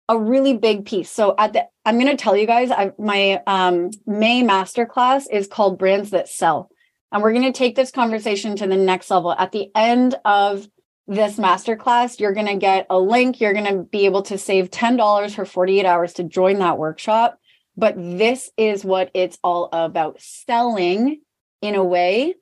[0.09, 1.11] a really big piece.
[1.11, 5.47] So at the I'm going to tell you guys I, my um, May masterclass is
[5.47, 6.71] called Brands That Sell.
[7.15, 9.33] And we're going to take this conversation to the next level.
[9.33, 10.69] At the end of
[11.07, 13.41] this masterclass, you're going to get a link.
[13.41, 17.39] You're going to be able to save $10 for 48 hours to join that workshop.
[17.77, 21.21] But this is what it's all about selling
[21.63, 22.35] in a way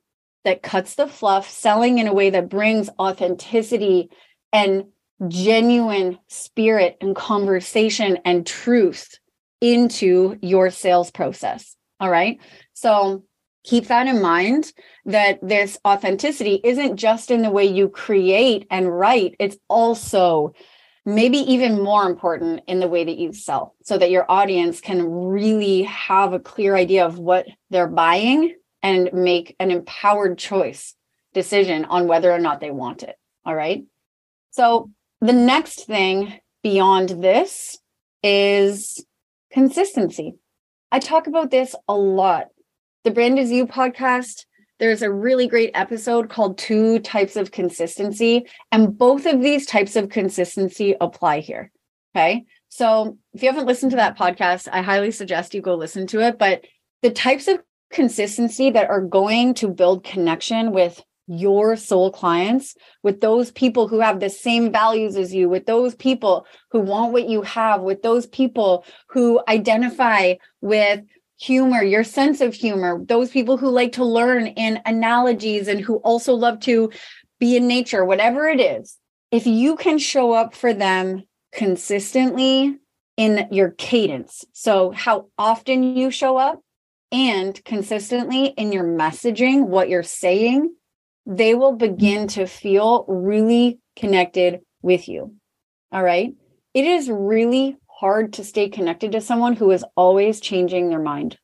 [0.43, 4.09] that cuts the fluff, selling in a way that brings authenticity
[4.51, 4.85] and
[5.27, 9.19] genuine spirit and conversation and truth
[9.61, 11.75] into your sales process.
[11.99, 12.39] All right.
[12.73, 13.23] So,
[13.63, 14.73] keep that in mind
[15.05, 20.53] that this authenticity isn't just in the way you create and write, it's also
[21.05, 25.03] maybe even more important in the way that you sell so that your audience can
[25.03, 30.95] really have a clear idea of what they're buying and make an empowered choice
[31.33, 33.15] decision on whether or not they want it.
[33.45, 33.83] All right.
[34.51, 37.77] So the next thing beyond this
[38.21, 39.05] is
[39.51, 40.35] consistency.
[40.91, 42.47] I talk about this a lot
[43.03, 44.45] the Brand Is You podcast,
[44.79, 48.45] there's a really great episode called Two Types of Consistency.
[48.71, 51.71] And both of these types of consistency apply here.
[52.15, 52.45] Okay.
[52.69, 56.21] So if you haven't listened to that podcast, I highly suggest you go listen to
[56.21, 56.39] it.
[56.39, 56.63] But
[57.01, 57.61] the types of
[57.91, 63.99] consistency that are going to build connection with your soul clients, with those people who
[63.99, 68.01] have the same values as you, with those people who want what you have, with
[68.01, 71.01] those people who identify with
[71.39, 75.95] humor, your sense of humor, those people who like to learn in analogies and who
[75.97, 76.91] also love to
[77.39, 78.97] be in nature, whatever it is.
[79.31, 82.77] If you can show up for them consistently
[83.17, 86.61] in your cadence, so how often you show up
[87.11, 90.73] and consistently in your messaging, what you're saying,
[91.25, 95.35] they will begin to feel really connected with you.
[95.91, 96.33] All right.
[96.73, 101.37] It is really hard to stay connected to someone who is always changing their mind.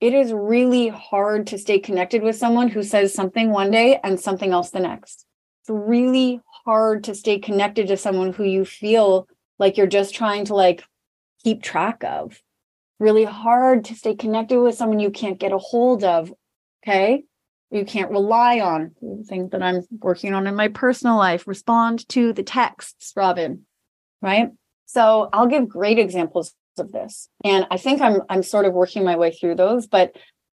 [0.00, 4.18] It is really hard to stay connected with someone who says something one day and
[4.18, 5.26] something else the next.
[5.60, 10.46] It's really hard to stay connected to someone who you feel like you're just trying
[10.46, 10.82] to like
[11.44, 12.40] keep track of.
[12.98, 16.32] Really hard to stay connected with someone you can't get a hold of.
[16.82, 17.24] Okay
[17.70, 18.96] you can't rely on
[19.28, 21.46] things that I'm working on in my personal life.
[21.46, 23.60] Respond to the texts, Robyn.
[24.20, 24.48] Right.
[24.92, 27.28] So I'll give great examples of this.
[27.44, 30.16] And I think I'm I'm sort of working my way through those, but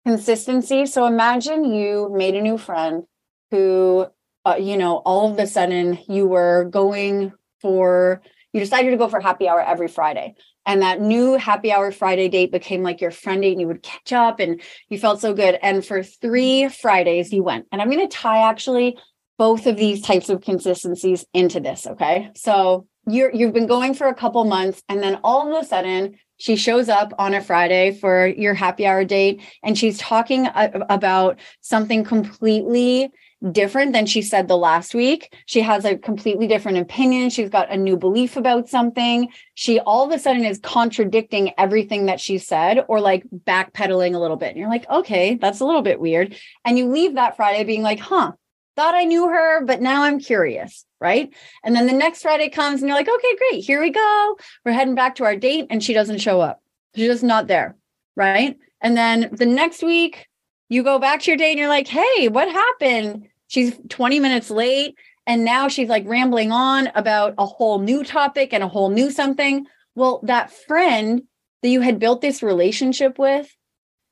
[0.06, 0.86] consistency.
[0.86, 3.04] So imagine you made a new friend
[3.50, 4.06] who
[4.46, 9.08] uh, you know, all of a sudden you were going for you decided to go
[9.08, 10.34] for happy hour every Friday.
[10.64, 13.82] And that new happy hour Friday date became like your friend date, and you would
[13.82, 15.58] catch up and you felt so good.
[15.60, 17.66] And for three Fridays, you went.
[17.72, 18.96] And I'm going to tie actually
[19.38, 21.86] both of these types of consistencies into this.
[21.86, 22.30] Okay.
[22.36, 26.16] So you're you've been going for a couple months, and then all of a sudden
[26.40, 31.38] she shows up on a Friday for your happy hour date and she's talking about
[31.60, 33.10] something completely
[33.52, 35.34] different than she said the last week.
[35.44, 37.28] She has a completely different opinion.
[37.28, 39.28] She's got a new belief about something.
[39.54, 44.18] She all of a sudden is contradicting everything that she said or like backpedaling a
[44.18, 44.50] little bit.
[44.50, 46.36] And you're like, okay, that's a little bit weird.
[46.64, 48.32] And you leave that Friday being like, huh,
[48.76, 50.86] thought I knew her, but now I'm curious.
[51.00, 51.34] Right.
[51.64, 53.64] And then the next Friday comes and you're like, okay, great.
[53.64, 54.36] Here we go.
[54.64, 55.66] We're heading back to our date.
[55.70, 56.62] And she doesn't show up.
[56.94, 57.76] She's just not there.
[58.16, 58.58] Right.
[58.82, 60.26] And then the next week,
[60.68, 63.28] you go back to your date and you're like, hey, what happened?
[63.48, 64.94] She's 20 minutes late.
[65.26, 69.10] And now she's like rambling on about a whole new topic and a whole new
[69.10, 69.66] something.
[69.94, 71.22] Well, that friend
[71.62, 73.54] that you had built this relationship with,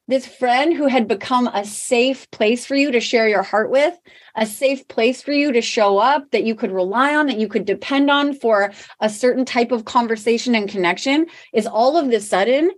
[0.08, 3.94] this friend who had become a safe place for you to share your heart with,
[4.34, 7.46] a safe place for you to show up that you could rely on, that you
[7.46, 12.20] could depend on for a certain type of conversation and connection, is all of the
[12.20, 12.70] sudden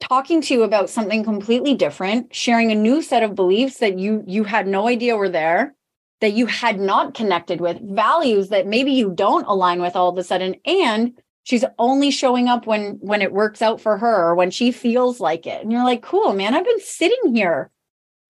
[0.00, 4.22] talking to you about something completely different, sharing a new set of beliefs that you
[4.26, 5.74] you had no idea were there,
[6.20, 10.18] that you had not connected with, values that maybe you don't align with all of
[10.18, 14.34] a sudden and she's only showing up when when it works out for her or
[14.34, 15.62] when she feels like it.
[15.62, 16.54] And you're like, "Cool, man.
[16.54, 17.70] I've been sitting here.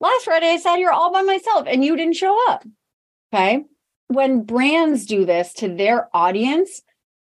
[0.00, 2.64] Last Friday I sat here all by myself and you didn't show up."
[3.34, 3.64] Okay?
[4.06, 6.82] When brands do this to their audience,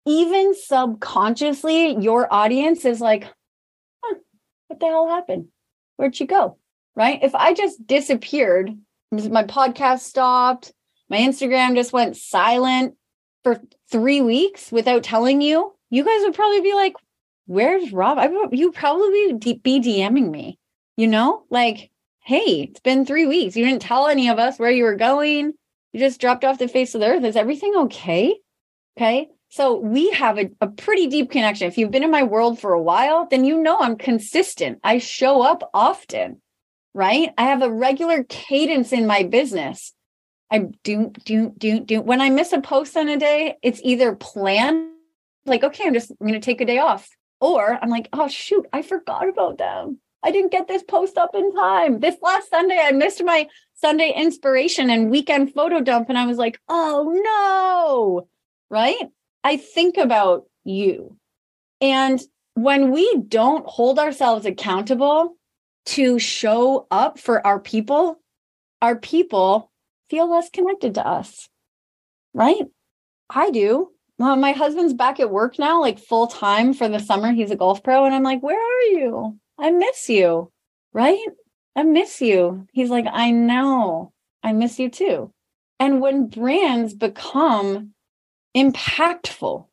[0.06, 3.24] even subconsciously, your audience is like,
[4.02, 4.16] huh,
[4.68, 5.48] what the hell happened?
[5.96, 6.56] Where'd she go?
[6.96, 7.20] Right?
[7.22, 8.76] If I just disappeared
[9.12, 10.72] my podcast stopped.
[11.08, 12.96] My Instagram just went silent
[13.44, 15.72] for three weeks without telling you.
[15.90, 16.94] You guys would probably be like,
[17.46, 18.18] Where's Rob?
[18.18, 20.58] I, you probably be DMing me,
[20.96, 23.54] you know, like, Hey, it's been three weeks.
[23.54, 25.52] You didn't tell any of us where you were going.
[25.92, 27.24] You just dropped off the face of the earth.
[27.24, 28.34] Is everything okay?
[28.96, 29.28] Okay.
[29.50, 31.68] So we have a, a pretty deep connection.
[31.68, 34.80] If you've been in my world for a while, then you know I'm consistent.
[34.82, 36.40] I show up often
[36.94, 37.30] right?
[37.36, 39.92] I have a regular cadence in my business.
[40.54, 42.00] I do, do, do, do.
[42.00, 44.92] When I miss a post on a day, it's either planned,
[45.46, 47.08] like, okay, I'm just I'm going to take a day off,
[47.40, 49.98] or I'm like, oh, shoot, I forgot about them.
[50.22, 51.98] I didn't get this post up in time.
[51.98, 56.08] This last Sunday, I missed my Sunday inspiration and weekend photo dump.
[56.08, 58.28] And I was like, oh no,
[58.70, 59.10] right?
[59.42, 61.18] I think about you.
[61.80, 62.22] And
[62.54, 65.36] when we don't hold ourselves accountable
[65.86, 68.20] to show up for our people,
[68.80, 69.72] our people
[70.14, 71.48] feel less connected to us.
[72.34, 72.66] Right?
[73.28, 73.90] I do.
[74.16, 77.32] Well, my husband's back at work now, like full time for the summer.
[77.32, 78.04] He's a golf pro.
[78.04, 79.36] And I'm like, where are you?
[79.58, 80.52] I miss you.
[80.92, 81.18] Right?
[81.74, 82.68] I miss you.
[82.72, 84.12] He's like, I know.
[84.44, 85.32] I miss you too.
[85.80, 87.90] And when brands become
[88.56, 89.66] impactful,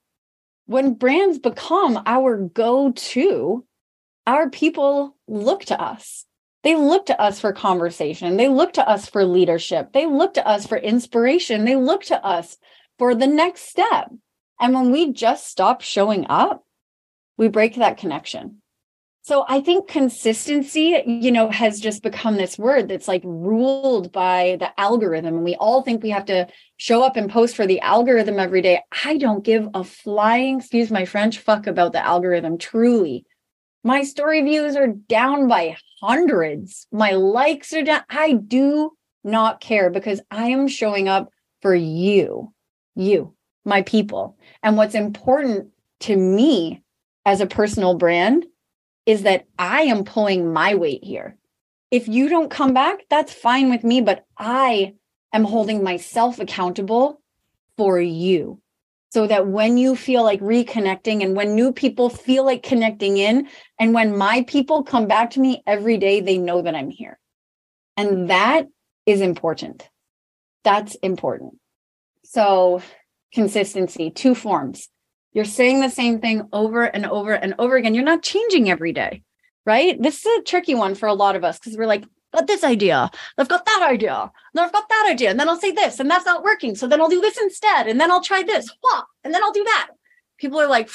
[0.66, 3.64] when brands become our go to,
[4.26, 6.26] our people look to us.
[6.64, 8.38] They look to us for conversation.
[8.38, 9.94] They look to us for leadership.
[9.94, 11.66] They look to us for inspiration.
[11.66, 12.58] They look to us
[13.00, 14.12] for the next step.
[14.60, 16.64] And when we just stop showing up,
[17.38, 18.62] we break that connection.
[19.24, 24.58] So I think consistency, you know, has just become this word that's like ruled by
[24.60, 25.36] the algorithm.
[25.36, 26.48] And we all think we have to
[26.78, 28.82] show up and post for the algorithm every day.
[29.06, 33.26] I don't give a flying, excuse my French, fuck about the algorithm, truly.
[33.84, 36.88] My story views are down by hundreds.
[36.92, 38.02] My likes are down.
[38.10, 38.92] I do
[39.24, 41.30] not care because I am showing up
[41.62, 42.54] for you,
[42.96, 43.34] you,
[43.66, 44.38] my people.
[44.62, 45.70] And what's important
[46.02, 46.84] to me
[47.26, 48.46] as a personal brand
[49.06, 51.38] is that I am pulling my weight here.
[51.90, 54.94] If you don't come back, that's fine with me, but I
[55.34, 57.22] am holding myself accountable
[57.78, 58.62] for you.
[59.12, 63.50] So that when you feel like reconnecting and when new people feel like connecting in,
[63.78, 67.20] and when my people come back to me every day, they know that I'm here.
[67.98, 68.68] And that
[69.06, 69.88] is important.
[70.64, 71.56] That's important.
[72.24, 72.82] So,
[73.34, 74.88] consistency, two forms
[75.34, 77.96] you're saying the same thing over and over and over again.
[77.96, 79.24] You're not changing every day,
[79.66, 80.02] right?
[80.02, 82.64] This is a tricky one for a lot of us because we're like, got this
[82.64, 86.00] idea, I've got that idea, then I've got that idea, and then I'll say this,
[86.00, 86.76] and that's not working.
[86.76, 88.70] So then I'll do this instead, and then I'll try this,
[89.24, 89.90] and then I'll do that.
[90.38, 90.90] People are like,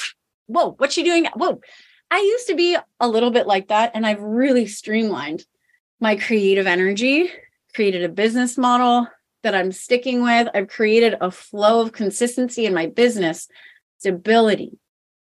[0.47, 1.27] whoa, what's she doing?
[1.35, 1.61] Whoa.
[2.09, 5.45] I used to be a little bit like that, and I've really streamlined
[5.99, 7.29] my creative energy,
[7.73, 9.07] created a business model
[9.43, 10.47] that I'm sticking with.
[10.53, 13.47] I've created a flow of consistency in my business
[13.99, 14.77] stability,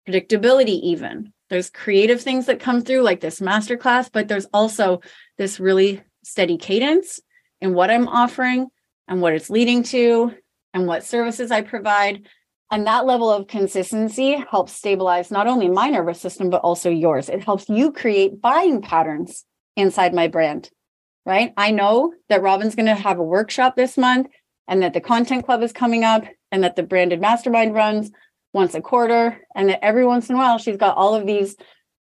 [0.09, 1.33] predictability, even.
[1.51, 5.03] There's creative things that come through, like this masterclass, but there's also
[5.43, 7.19] this really steady cadence
[7.61, 8.69] in what I'm offering
[9.09, 10.33] and what it's leading to
[10.73, 12.29] and what services I provide.
[12.71, 17.29] And that level of consistency helps stabilize not only my nervous system, but also yours.
[17.29, 19.45] It helps you create buying patterns
[19.77, 20.71] inside my brand,
[21.27, 21.53] right?
[21.57, 24.29] I know that Robyn's going to have a workshop this month
[24.69, 28.13] and that the content club is coming up and that the branded mastermind runs
[28.55, 29.41] once a quarter.
[29.57, 31.57] And that every once in a while, she's got all of these,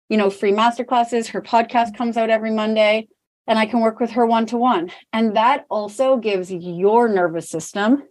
[0.09, 1.27] you know, free masterclasses.
[1.29, 3.07] Her podcast comes out every Monday,
[3.49, 4.91] and I can work with her one to one.
[5.11, 8.03] And that also gives your nervous system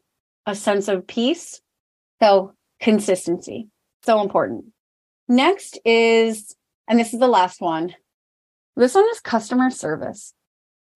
[0.44, 1.62] a sense of peace.
[2.20, 3.68] So, consistency,
[4.04, 4.66] so important.
[5.28, 6.54] Next is,
[6.86, 7.94] and this is the last one.
[8.76, 10.34] This one is customer service.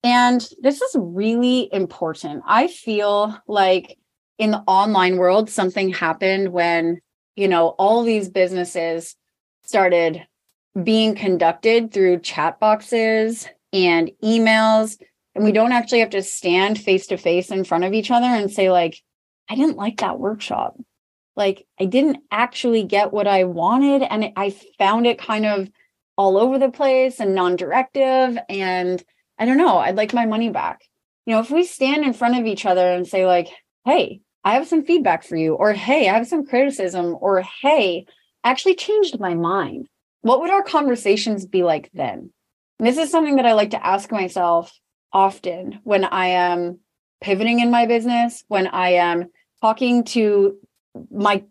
[0.03, 2.43] And this is really important.
[2.47, 3.97] I feel like
[4.39, 7.01] in the online world, something happened when
[7.37, 9.17] you know, all these businesses
[9.65, 10.27] started
[10.83, 14.99] being conducted through chat boxes and emails.
[15.35, 15.55] And we mm.
[15.55, 18.71] don't actually have to stand face to face in front of each other and say,
[18.71, 19.01] like,
[19.49, 20.77] I didn't like that workshop.
[21.35, 24.03] Like, I didn't actually get what I wanted.
[24.03, 25.71] And I found it kind of
[26.17, 28.39] all over the place and non directive.
[28.49, 29.03] And
[29.39, 30.83] I don't know, I'd like my money back.
[31.27, 33.49] You know, if we stand in front of each other and say, like,
[33.85, 38.07] hey, I have some feedback for you, or hey, I have some criticism, or hey,
[38.43, 39.89] I actually changed my mind.
[40.23, 42.33] What would our conversations be like then?
[42.83, 44.77] And this is something that I like to ask myself
[45.13, 46.81] often when I am
[47.21, 49.27] pivoting in my business, when I am
[49.61, 50.59] talking to
[51.09, 51.45] my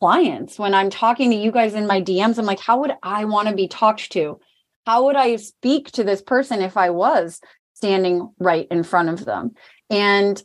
[0.00, 3.26] clients, when I'm talking to you guys in my DMs, I'm like, how would I
[3.26, 4.40] want to be talked to?
[4.86, 7.42] How would I speak to this person if I was
[7.74, 9.50] standing right in front of them?
[9.90, 10.42] And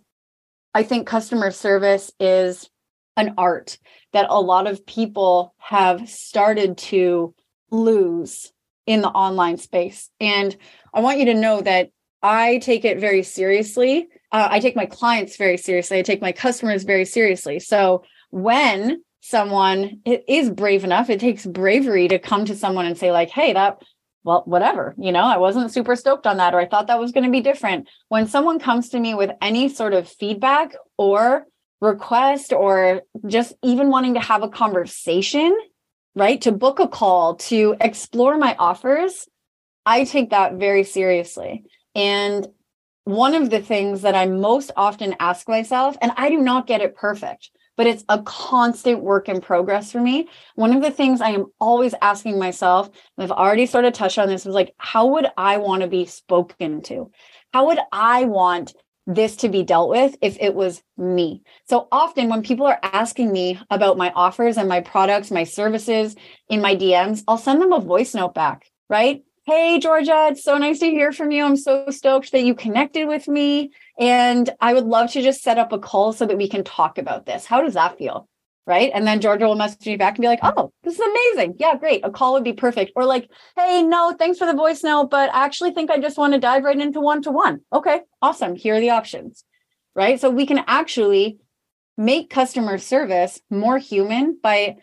[0.73, 2.69] I think customer service is
[3.15, 3.77] an art
[4.11, 7.33] that a lot of people have started to
[7.71, 8.52] lose
[8.85, 10.09] in the online space.
[10.19, 10.55] And
[10.93, 11.89] I want you to know that
[12.21, 14.07] I take it very seriously.
[14.31, 15.99] Uh, I take my clients very seriously.
[15.99, 17.59] I take my customers very seriously.
[17.59, 23.11] So when someone is brave enough, it takes bravery to come to someone and say,
[23.11, 23.81] like, hey, that
[24.23, 27.11] well, whatever, you know, I wasn't super stoked on that, or I thought that was
[27.11, 27.89] going to be different.
[28.07, 31.45] When someone comes to me with any sort of feedback or
[31.81, 35.53] request, or just even wanting to have a conversation,
[36.15, 39.27] right, to book a call, to explore my offers,
[39.85, 41.63] I take that very seriously.
[41.95, 42.47] And
[43.05, 46.81] one of the things that I most often ask myself, and I do not get
[46.81, 50.29] it perfect, but it's a constant work in progress for me.
[50.55, 54.29] One of the things I am always asking myself, I've already sort of touched on
[54.29, 57.11] this, was like, how would I want to be spoken to?
[57.51, 58.73] How would I want
[59.05, 61.41] this to be dealt with if it was me.
[61.67, 66.15] So often when people are asking me about my offers and my products, my services
[66.49, 69.23] in my DMs, I'll send them a voice note back, right?
[69.45, 71.43] Hey, Georgia, it's so nice to hear from you.
[71.43, 73.71] I'm so stoked that you connected with me.
[73.99, 76.97] And I would love to just set up a call so that we can talk
[76.97, 77.45] about this.
[77.45, 78.29] How does that feel?
[78.65, 78.91] Right?
[78.93, 81.55] And then Georgia will message me back and be like, oh, this is amazing.
[81.59, 82.05] Yeah, great.
[82.05, 82.91] A call would be perfect.
[82.95, 86.17] Or like, hey, no, thanks for the voice note, but I actually think I just
[86.17, 87.61] want to dive right into one to one.
[87.73, 88.55] Okay, awesome.
[88.55, 89.43] Here are the options,
[89.95, 90.19] right?
[90.19, 91.39] So we can actually
[91.97, 94.77] make customer service more human by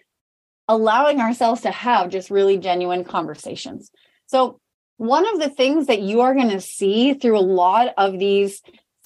[0.68, 3.90] allowing ourselves to have just really genuine conversations.
[4.26, 4.60] So,
[4.98, 8.62] one of the things that you are going to see through a lot of these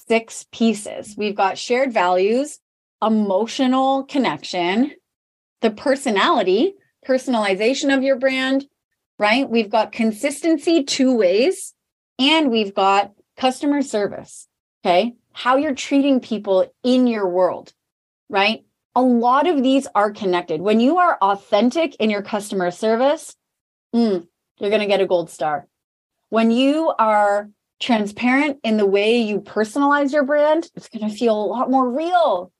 [0.09, 2.59] six pieces, we've got shared values,
[3.01, 4.91] emotional connection,
[5.61, 6.75] the personality,
[7.07, 8.65] personalization of your brand,
[9.19, 9.49] right?
[9.49, 11.73] We've got consistency two ways,
[12.19, 14.47] and we've got customer service.
[14.83, 15.15] Okay.
[15.33, 17.73] How you're treating people in your world,
[18.29, 18.63] right?
[18.95, 20.61] A lot of these are connected.
[20.61, 23.35] When you are authentic in your customer service,
[23.93, 24.25] mm,
[24.59, 25.67] you're going to get a gold star.
[26.29, 27.49] When you are
[27.81, 31.89] transparent in the way you personalize your brand, it's going to feel a lot more
[31.89, 32.53] real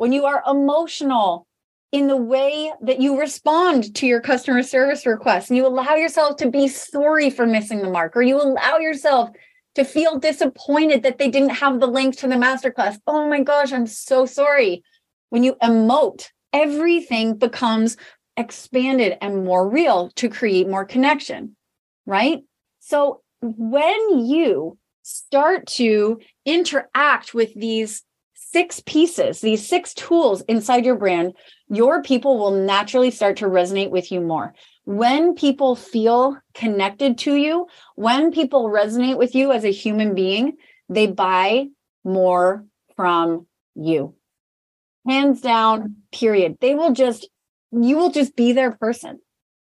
[0.00, 1.46] when you are emotional
[1.92, 6.36] in the way that you respond to your customer service requests and you allow yourself
[6.36, 9.28] to be sorry for missing the mark or you allow yourself
[9.74, 12.98] to feel disappointed that they didn't have the link to the masterclass.
[13.06, 14.82] Oh my gosh, I'm so sorry.
[15.28, 17.98] When you emote, everything becomes
[18.38, 21.56] expanded and more real to create more connection,
[22.06, 22.38] right?
[22.78, 28.02] So when you start to interact with these
[28.52, 31.34] six pieces, these six tools inside your brand,
[31.68, 34.54] your people will naturally start to resonate with you more.
[34.84, 40.56] When people feel connected to you, when people resonate with you as a human being,
[40.88, 41.66] they buy
[42.04, 42.64] more
[42.96, 44.14] from you.
[45.06, 46.58] Hands down, period.
[46.60, 47.28] They will just,
[47.72, 49.20] you will just be their person.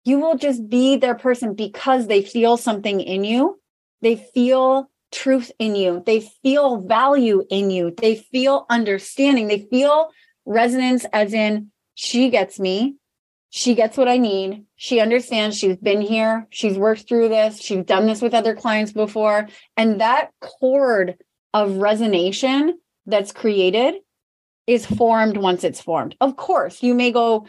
[0.03, 3.59] You will just be their person because they feel something in you.
[4.01, 6.03] They feel truth in you.
[6.05, 7.93] They feel value in you.
[7.95, 9.47] They feel understanding.
[9.47, 10.09] They feel
[10.45, 12.95] resonance, as in, she gets me.
[13.49, 14.63] She gets what I need.
[14.77, 15.57] She understands.
[15.57, 16.47] She's been here.
[16.51, 17.61] She's worked through this.
[17.61, 19.49] She's done this with other clients before.
[19.75, 21.17] And that chord
[21.53, 22.73] of resonation
[23.05, 23.95] that's created
[24.67, 26.15] is formed once it's formed.
[26.21, 27.45] Of course, you may go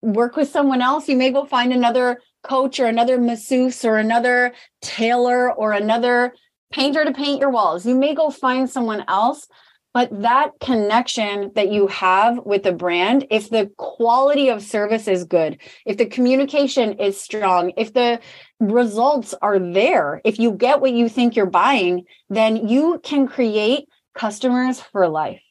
[0.00, 1.08] work with someone else.
[1.08, 6.34] You may go find another coach or another masseuse or another tailor or another
[6.74, 7.86] painter to paint your walls.
[7.86, 9.46] You may go find someone else,
[9.92, 15.22] but that connection that you have with the brand, if the quality of service is
[15.22, 18.18] good, if the communication is strong, if the
[18.58, 23.88] results are there, if you get what you think you're buying, then you can create
[24.16, 25.42] customers for life,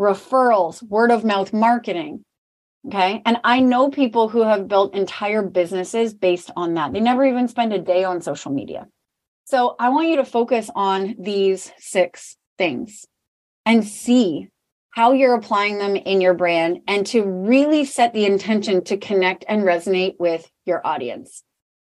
[0.00, 2.24] referrals, word of mouth marketing.
[2.88, 3.22] Okay.
[3.24, 6.92] And I know people who have built entire businesses based on that.
[6.92, 8.88] They never even spend a day on social media.
[9.52, 13.04] So I want you to focus on these six things
[13.66, 14.48] and see
[14.92, 19.44] how you're applying them in your brand and to really set the intention to connect
[19.46, 21.42] and resonate with your audience.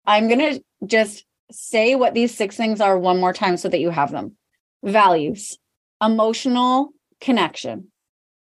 [0.05, 3.79] I'm going to just say what these six things are one more time so that
[3.79, 4.37] you have them
[4.83, 5.57] values,
[5.99, 7.87] emotional connection,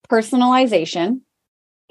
[0.07, 1.21] personalization,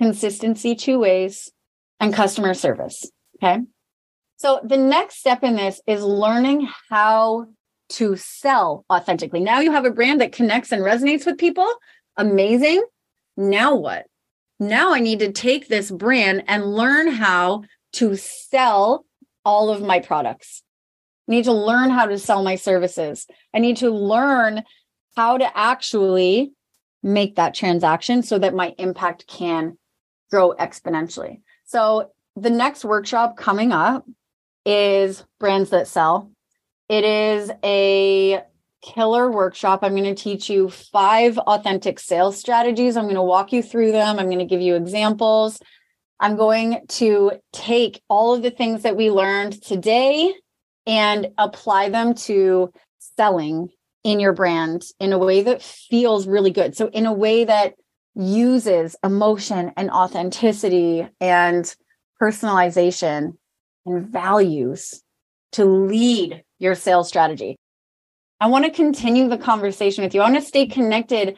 [0.00, 1.50] consistency two ways,
[1.98, 3.10] and customer service.
[3.42, 3.62] Okay.
[4.36, 7.46] So the next step in this is learning how
[7.90, 9.40] to sell authentically.
[9.40, 11.68] Now you have a brand that connects and resonates with people.
[12.16, 12.84] Amazing.
[13.36, 14.06] Now what?
[14.58, 17.64] Now I need to take this brand and learn how
[17.94, 19.04] to sell
[19.44, 20.62] all of my products.
[21.28, 23.26] I need to learn how to sell my services.
[23.54, 24.64] I need to learn
[25.16, 26.52] how to actually
[27.02, 29.78] make that transaction so that my impact can
[30.30, 31.40] grow exponentially.
[31.64, 34.04] So the next workshop coming up
[34.66, 36.30] is brands that sell.
[36.88, 38.42] It is a
[38.82, 39.80] killer workshop.
[39.82, 42.96] I'm going to teach you five authentic sales strategies.
[42.96, 44.18] I'm going to walk you through them.
[44.18, 45.60] I'm going to give you examples.
[46.20, 50.34] I'm going to take all of the things that we learned today
[50.86, 53.68] and apply them to selling
[54.04, 56.76] in your brand in a way that feels really good.
[56.76, 57.74] So, in a way that
[58.14, 61.74] uses emotion and authenticity and
[62.20, 63.36] personalization
[63.86, 65.02] and values
[65.52, 67.56] to lead your sales strategy.
[68.40, 70.20] I want to continue the conversation with you.
[70.20, 71.36] I want to stay connected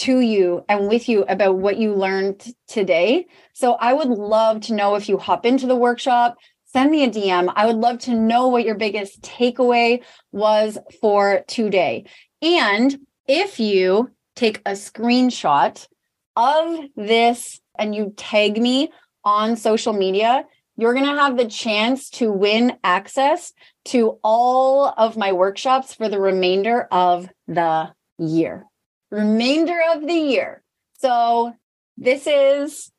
[0.00, 3.26] to you and with you about what you learned today.
[3.52, 7.10] So I would love to know if you hop into the workshop, send me a
[7.10, 7.52] DM.
[7.54, 12.06] I would love to know what your biggest takeaway was for today.
[12.40, 15.86] And if you take a screenshot
[16.34, 18.90] of this and you tag me
[19.24, 20.44] on social media,
[20.82, 23.52] you're going to have the chance to win access
[23.84, 28.66] to all of my workshops for the remainder of the year.
[29.12, 30.60] Remainder of the year.
[30.98, 31.54] So,
[31.96, 32.90] this is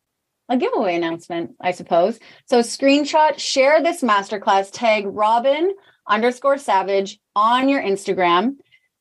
[0.48, 2.20] a giveaway announcement, I suppose.
[2.46, 5.74] So screenshot, share this masterclass, tag Robyn
[6.08, 8.56] underscore savage on your Instagram,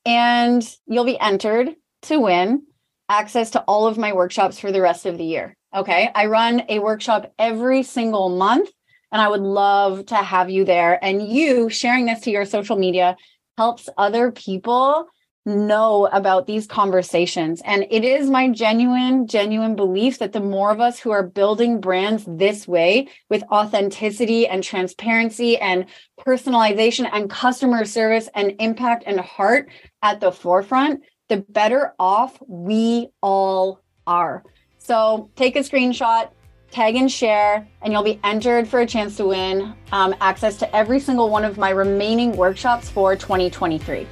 [0.04, 2.64] and you'll be entered to win
[3.08, 5.56] access to all of my workshops for the rest of the year.
[5.74, 6.10] Okay.
[6.14, 8.70] I run a workshop every single month,
[9.10, 11.02] and I would love to have you there.
[11.02, 13.16] And you sharing this to your social media
[13.56, 15.06] helps other people
[15.44, 17.60] know about these conversations.
[17.64, 21.80] And it is my genuine, genuine belief that the more of us who are building
[21.80, 25.86] brands this way with authenticity and transparency and
[26.20, 29.68] personalization and customer service and impact and heart
[30.02, 34.44] at the forefront, the better off we all are.
[34.82, 36.30] So take a screenshot,
[36.72, 40.76] tag and share, and you'll be entered for a chance to win um, access to
[40.76, 44.08] every single one of my remaining workshops for 2023.